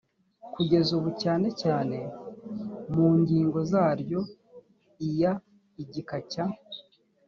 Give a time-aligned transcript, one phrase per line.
[0.53, 1.97] kugeza ubu cyane cyane
[2.93, 4.19] mu ngingo zaryo
[5.07, 5.31] iya
[5.83, 6.45] igika cya